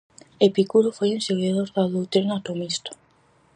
[0.47, 2.91] Epicuro foi un seguidor da doutrina atomista.